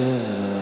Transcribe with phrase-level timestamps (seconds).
[0.00, 0.59] Yeah.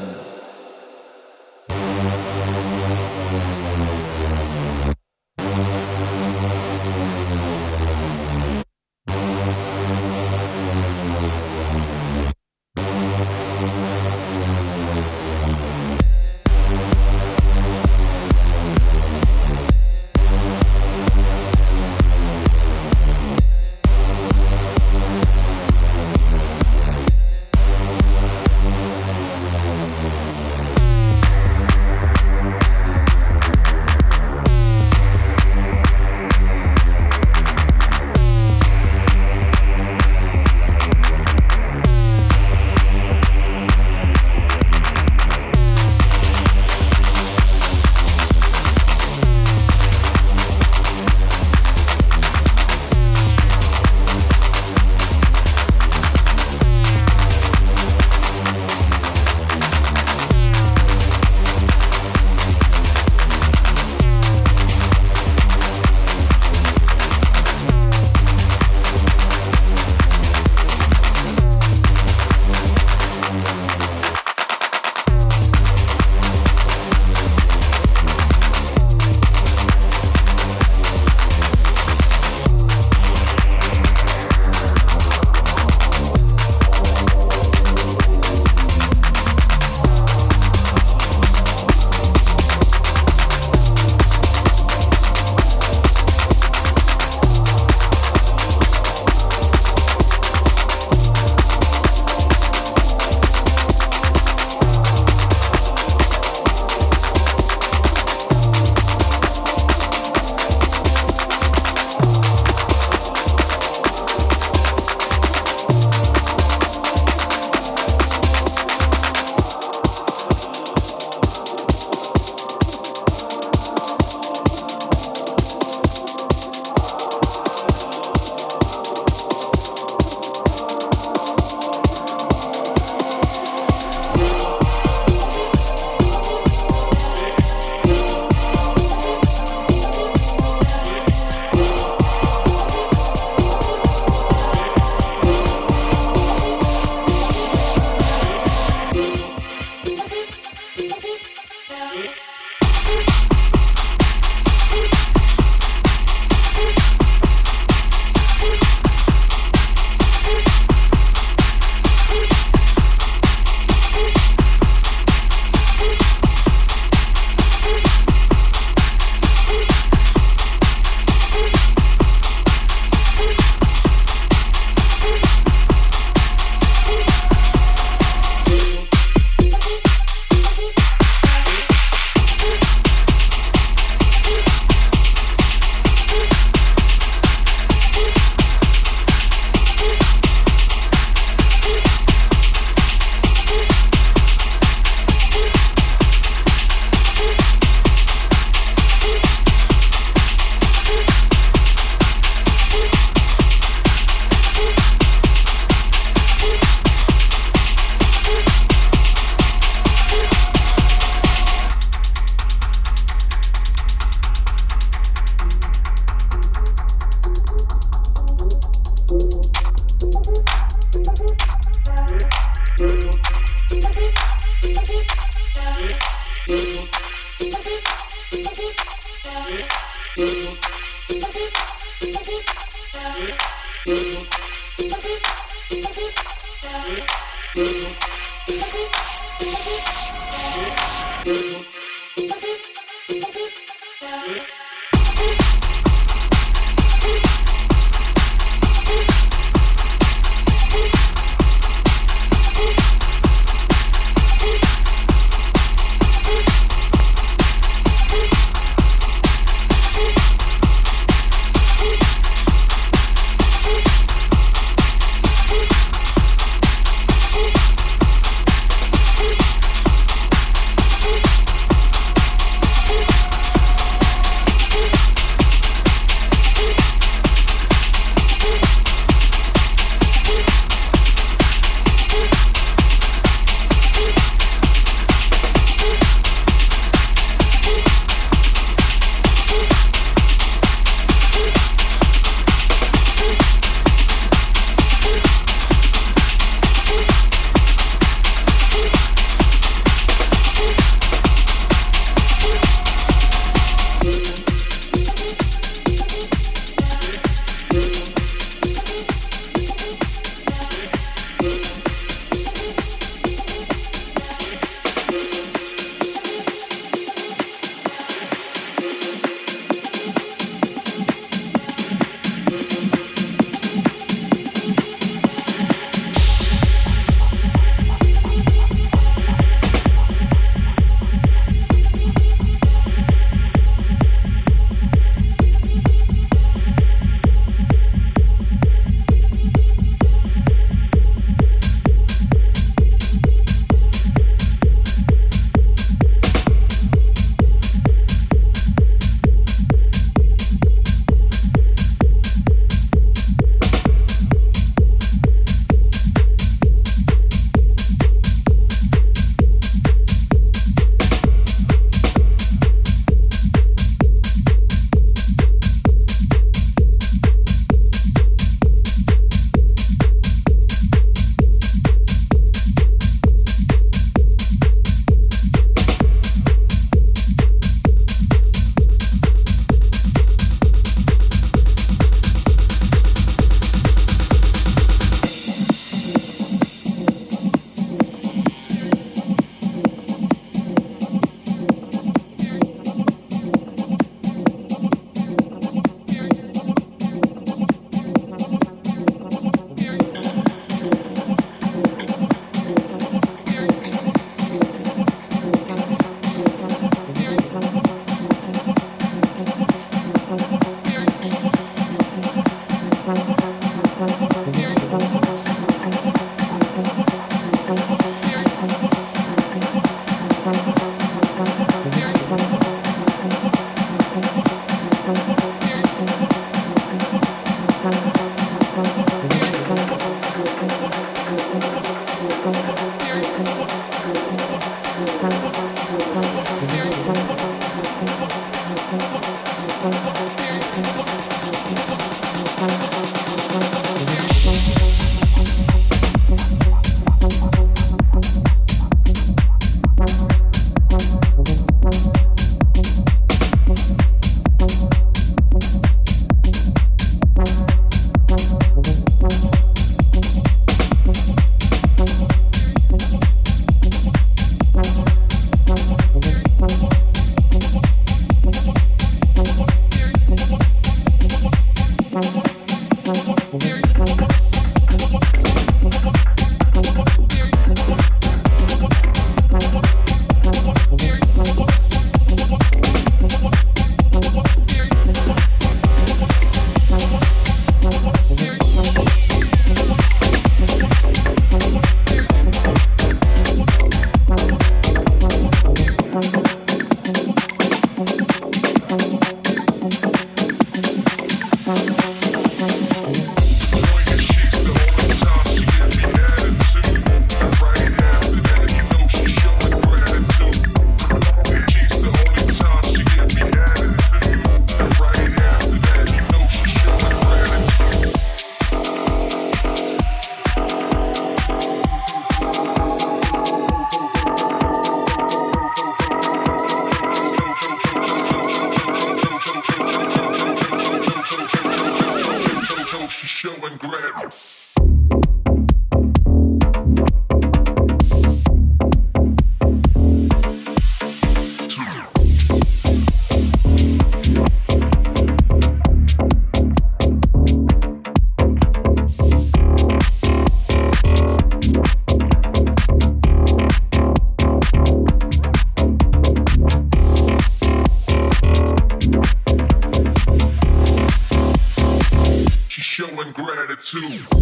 [563.90, 564.37] two.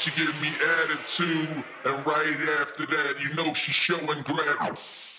[0.00, 0.48] She give me
[0.82, 1.62] attitude.
[1.84, 5.09] And right after that, you know she's showing gratitude.